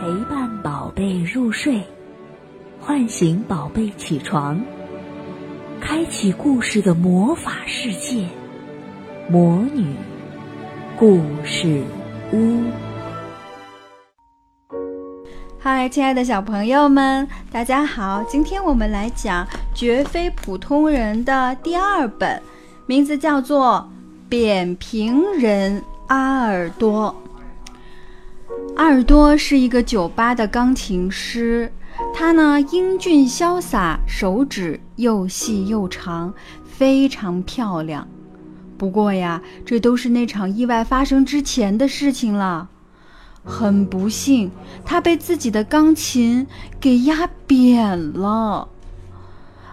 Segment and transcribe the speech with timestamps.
[0.00, 1.78] 陪伴宝贝入睡，
[2.80, 4.58] 唤醒宝贝起床，
[5.78, 8.26] 开启故事的魔法世界——
[9.28, 9.94] 魔女
[10.98, 11.82] 故事
[12.32, 12.62] 屋。
[15.58, 18.24] 嗨，亲爱的小朋友们，大家好！
[18.26, 19.44] 今天我们来讲
[19.74, 22.42] 《绝非普通人》的第二本，
[22.86, 23.86] 名字叫做
[24.30, 27.14] 《扁平人阿尔多》。
[28.80, 31.70] 阿尔多是一个酒吧的钢琴师，
[32.14, 36.32] 他呢英俊潇洒，手指又细又长，
[36.64, 38.08] 非常漂亮。
[38.78, 42.70] 不过呀，这都是那场意外发生之前的事情了。
[43.44, 44.50] 很不幸，
[44.82, 46.46] 他被自己的钢琴
[46.80, 48.66] 给压扁了。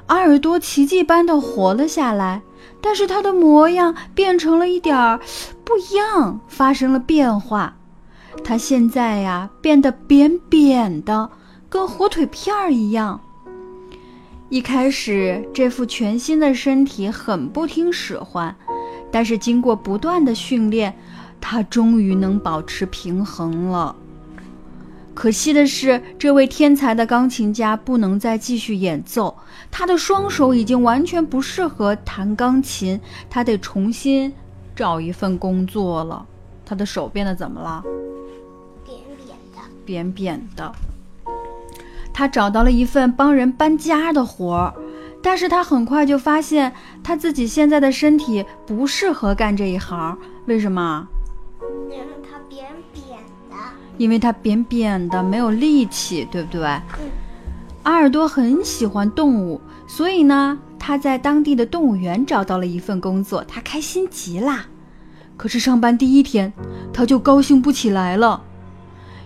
[0.07, 2.41] 阿尔多奇迹般的活了下来，
[2.81, 5.21] 但是他的模样变成了一点儿
[5.63, 7.76] 不一样，发生了变化。
[8.43, 11.29] 他现在呀，变得扁扁的，
[11.69, 13.19] 跟火腿片儿一样。
[14.49, 18.55] 一开始，这副全新的身体很不听使唤，
[19.11, 20.95] 但是经过不断的训练。
[21.39, 23.95] 他终于能保持平衡了。
[25.13, 29.37] 可惜的是，这位天才的钢琴家不能再继续演奏，
[29.69, 32.99] 他的双手已经完全不适合弹钢琴，
[33.29, 34.33] 他得重新
[34.75, 36.25] 找一份工作了。
[36.65, 37.83] 他的手变得怎么了？
[39.87, 40.69] 扁扁的。
[42.13, 44.73] 他找到了一份帮人搬家的活儿，
[45.21, 50.17] 但是他很快就发现他自己现在的身体不适合干这一行。
[50.45, 51.07] 为什么？
[51.89, 53.55] 因为它扁扁的，
[53.97, 56.61] 因为它扁扁的，没有力气，对不对？
[56.99, 57.09] 嗯。
[57.83, 64.65] 阿尔多很喜欢动物，所以呢，他在当地的动物园找到了一份工作，他开心极啦。
[65.37, 66.51] 可是上班第一天，
[66.91, 68.41] 他就高兴不起来了，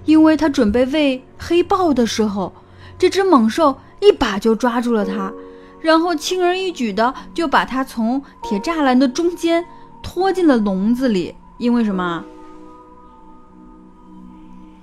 [0.06, 2.54] 因为他准备喂黑豹的时候，
[2.98, 5.32] 这只猛兽一把就抓住了他，
[5.80, 9.66] 然后轻而易举的就把他从铁栅栏的中间
[10.02, 11.36] 拖进了笼子里。
[11.58, 12.26] 因为什么？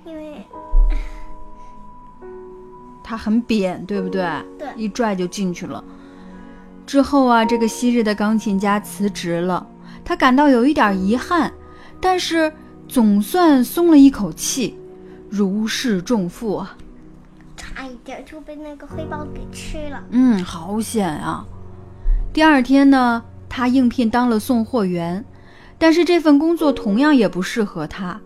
[0.07, 0.47] 因为
[3.03, 4.23] 它很扁，对不对？
[4.57, 5.83] 对，一拽就进去了。
[6.87, 9.67] 之后啊，这个昔日的钢琴家辞职了，
[10.05, 11.53] 他感到有一点遗憾，
[12.01, 12.53] 但是
[12.87, 14.79] 总算松了一口气，
[15.29, 16.77] 如释重负啊。
[17.57, 20.03] 差一点就被那个黑豹给吃了。
[20.11, 21.45] 嗯，好险啊！
[22.33, 25.25] 第二天呢，他应聘当了送货员，
[25.77, 28.21] 但是这份工作同样也不适合他。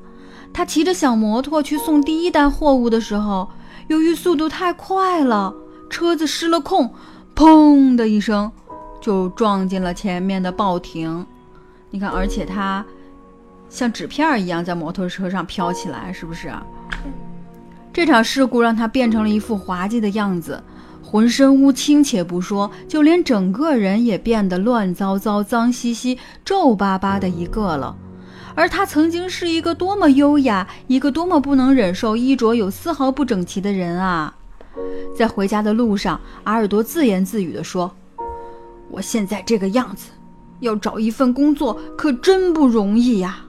[0.52, 3.50] 他骑着小摩托去送第一单货物的时候。
[3.88, 5.52] 由于速度太快了，
[5.90, 6.94] 车子失了控，
[7.34, 8.50] 砰的一声，
[9.00, 11.26] 就撞进了前面的报亭。
[11.90, 12.86] 你看，而且它
[13.72, 16.52] 像纸片一样在摩托车上飘起来，是不是？
[17.90, 20.62] 这场事故让他变成了一副滑稽的样子，
[21.02, 27.96] 浑身乌青且不说，就连整个人也变得乱糟糟、脏兮兮、皱巴巴的一个了。
[28.54, 34.34] 而他曾经是一个多么优雅，一个多么不能忍受衣着有丝毫不整齐的人啊！
[35.16, 37.90] 在回家的路上，阿尔多自言自语地说
[38.92, 40.10] ：“我现在这个样子，
[40.60, 43.44] 要找一份工作可真不容易呀。”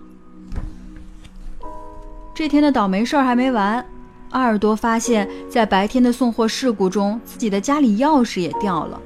[2.35, 3.85] 这天的倒霉事儿还没完，
[4.31, 8.99] 阿尔多发现，在白天的送货事故中，自己的家里钥匙也掉了。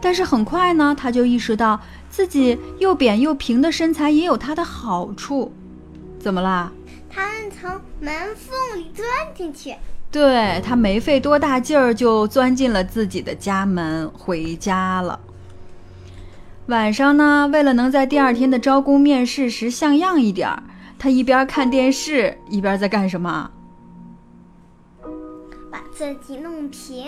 [0.00, 1.80] 但是很快呢，他就意识到。
[2.08, 5.52] 自己又扁又平的身材也有它的好处，
[6.18, 6.72] 怎么啦？
[7.10, 7.70] 他们从
[8.00, 9.74] 门缝里钻进去。
[10.10, 15.20] 对他没费多大劲儿就钻进了自己的家门，回家了。
[16.66, 20.62] 晚上呢，为了能在第二天的招工面试时像样一点儿，
[20.98, 23.50] 他一边看电视一边在干什么？
[25.70, 27.04] 把自己弄平。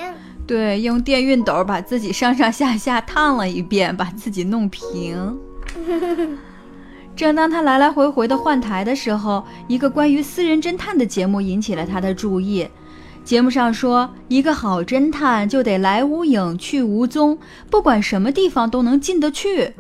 [0.47, 5.39] 对，用电熨斗把自己上上下下烫了一遍，把自己弄平。
[7.17, 12.69] 正当他来来回回的换台的时候，一个关于私人侦探的节目引起了他的注意。
[13.25, 17.39] 节目上说，一个好侦探就得来无影去无踪，
[17.71, 19.75] 不管什么地方都能进得去。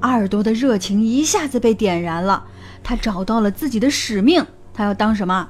[0.00, 2.44] 阿尔多的热情一下子被点燃了，
[2.88, 4.42] 他找到了自己的使命，
[4.72, 5.46] 他要当什么？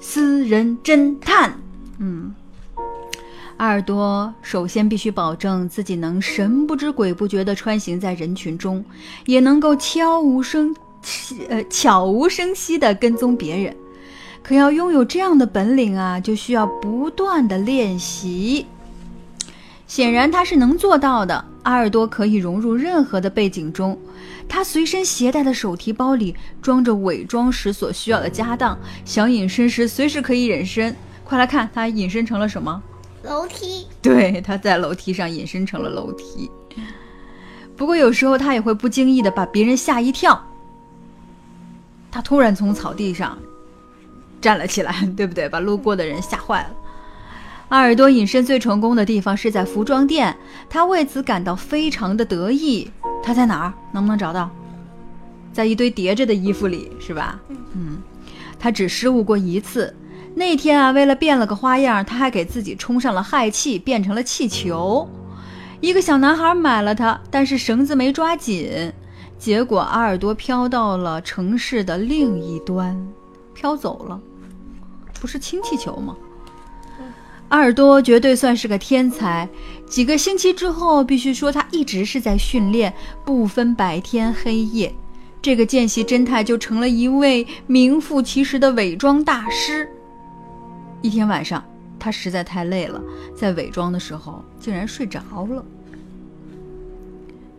[0.00, 1.52] 私人侦探。
[1.98, 2.32] 嗯，
[3.56, 8.84] 阿尔多首先必须保证自己能神不知鬼不觉地穿行在人群中，
[9.24, 10.72] 也能够悄无声，
[11.48, 13.76] 呃悄无声息地跟踪别人。
[14.44, 18.64] 可要拥有这样的本领啊，就需要不断的练习。
[19.88, 21.44] 显然他是能做到的。
[21.66, 23.98] 阿尔多可以融入任何的背景中。
[24.48, 30.94] 他随身携带的手提包里装着伪装时所需要的家当，想隐身时随时可以隐身。
[31.24, 32.80] 快来看，他隐身成了什么？
[33.24, 33.84] 楼梯。
[34.00, 36.48] 对，他在楼梯上隐身成了楼梯。
[37.76, 40.40] 不过有时候他也会不经意的把别人吓一跳。
[42.12, 43.36] 他突然从草地上
[44.40, 45.48] 站了起来，对不对？
[45.48, 46.70] 把路过的人吓坏了。
[47.68, 50.36] 阿尔多隐身最成功的地方是在服装店，
[50.70, 52.90] 他为此感到非常的得意。
[53.22, 53.74] 他在哪儿？
[53.92, 54.48] 能不能找到？
[55.52, 57.40] 在一堆叠着的衣服里，是吧？
[57.72, 57.98] 嗯，
[58.58, 59.94] 他只失误过一次。
[60.34, 65.08] 那天啊，为了变了个花样，他还给自己充上了氦气，变成了气球。
[65.80, 68.92] 一个小男孩买了它，但是绳子没抓紧，
[69.38, 72.96] 结果阿尔多飘到了城市的另一端，
[73.54, 74.20] 飘走了。
[75.20, 76.14] 不是氢气球吗？
[77.48, 79.48] 阿尔多绝对算是个天才。
[79.86, 82.92] 几个星期之后，必须说他一直是在训练，
[83.24, 84.92] 不分白天黑夜。
[85.40, 89.88] 这个见习侦探就成了一位名副其实的伪装大师。
[91.02, 91.64] 一天晚上，
[92.00, 93.00] 他实在太累了，
[93.34, 95.64] 在伪装的时候竟然睡着了。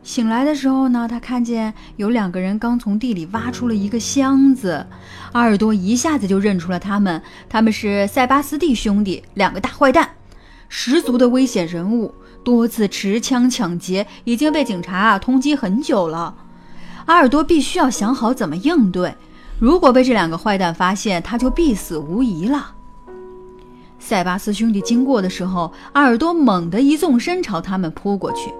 [0.08, 4.88] 醒来的时候呢，他看见有两个人刚从地里挖出了一个箱子，
[5.34, 10.12] 阿尔多一下子就认出了他们，他们是塞巴斯蒂兄弟，两个大坏蛋，
[10.70, 16.34] 十足的危险人物，多次持枪抢劫，已经被警察啊通缉很久了。
[17.08, 19.14] 阿尔多必须要想好怎么应对，
[19.60, 22.72] 如果被这两个坏蛋发现，他就必死无疑了。
[24.00, 28.54] 塞巴斯兄弟经过的时候，阿尔多猛地一纵身朝他们扑过去。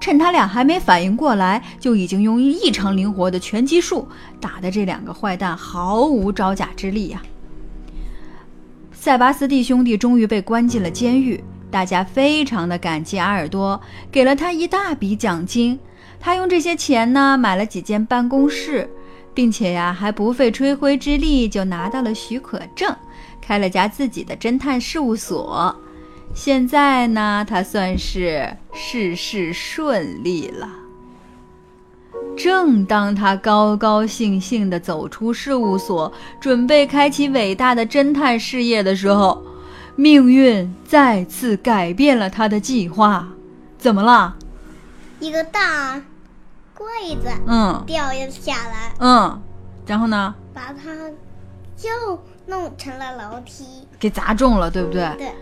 [0.00, 4.08] 趁他俩还没反应过来，就已经用异常灵活的拳击术
[4.40, 7.20] 打的这两个坏蛋毫无招架之力呀！
[8.92, 13.80] 塞巴斯蒂兄弟终于被关进了监狱，大家非常的感激阿尔多，
[14.10, 15.78] 给了他一大笔奖金。
[16.20, 18.90] 他用这些钱呢，买了几间办公室，
[19.34, 22.94] 并且呀，还不费吹灰之力就拿到了许可证，
[23.40, 25.74] 开了家自己的侦探事务所。
[26.34, 30.68] 现在呢，他算是事事顺利了。
[32.36, 39.42] 正当他高高兴兴地走出事务所，准备开启伟大的侦探事业的时候，
[39.96, 43.28] 命运再次改变了他的计划。
[43.76, 44.36] 怎么了？
[45.18, 46.00] 一个大
[46.74, 49.42] 柜子，嗯，掉了下来，嗯，
[49.86, 50.34] 然后呢？
[50.54, 50.92] 把它
[51.82, 53.64] 又弄成了楼梯，
[53.98, 55.08] 给砸中了，对不对？
[55.18, 55.32] 对。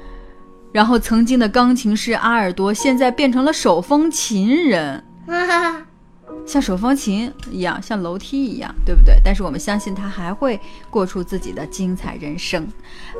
[0.76, 5.02] 然后，曾经的钢琴师阿尔多现在变成了手风琴人，
[6.44, 9.14] 像手风琴一样，像楼梯一样，对不对？
[9.24, 12.68] 但是我们相信他还会过出自己的精彩人生。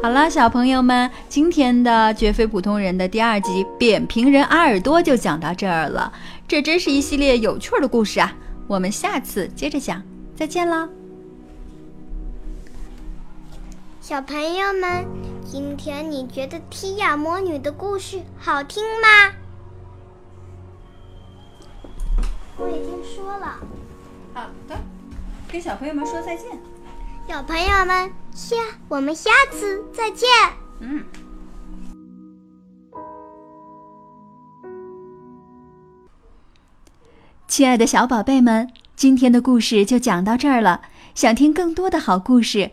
[0.02, 6.12] 好了，小朋友们，今天的绝非普通人的第二集《扁平人阿尔多》就讲到这儿了。
[6.46, 8.34] 这真是一系列有趣的故事啊！
[8.66, 10.02] 我们下次接着讲，
[10.34, 10.86] 再见啦！
[14.02, 15.06] 小朋友们，
[15.48, 19.32] 今天你觉得提亚魔女的故事好听吗？
[22.58, 23.60] 我已经说了。
[24.34, 24.76] 好的，
[25.50, 26.46] 跟小朋友们说再见。
[27.28, 28.56] 小朋友们，下
[28.88, 30.28] 我们下次再见。
[30.80, 31.04] 嗯。
[37.46, 40.82] 亲爱的小宝贝们，今天的故事就讲到这儿了。
[41.14, 42.72] 想听更多的好故事。